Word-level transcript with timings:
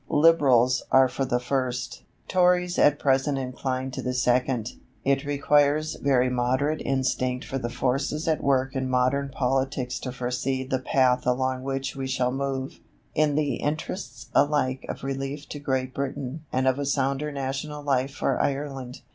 Liberals 0.09 0.81
are 0.91 1.07
for 1.07 1.25
the 1.25 1.39
first; 1.39 2.01
Tories 2.27 2.79
at 2.79 2.97
present 2.97 3.37
incline 3.37 3.91
to 3.91 4.01
the 4.01 4.15
second. 4.15 4.71
It 5.05 5.25
requires 5.25 5.93
very 5.93 6.27
moderate 6.27 6.81
instinct 6.83 7.45
for 7.45 7.59
the 7.59 7.69
forces 7.69 8.27
at 8.27 8.41
work 8.43 8.75
in 8.75 8.89
modern 8.89 9.29
politics 9.29 9.99
to 9.99 10.11
foresee 10.11 10.63
the 10.63 10.79
path 10.79 11.27
along 11.27 11.61
which 11.61 11.95
we 11.95 12.07
shall 12.07 12.31
move, 12.31 12.79
in 13.13 13.35
the 13.35 13.57
interests 13.57 14.31
alike 14.33 14.87
of 14.89 15.03
relief 15.03 15.47
to 15.49 15.59
Great 15.59 15.93
Britain 15.93 16.45
and 16.51 16.67
of 16.67 16.79
a 16.79 16.85
sounder 16.87 17.31
national 17.31 17.83
life 17.83 18.09
for 18.15 18.41
Ireland. 18.41 19.01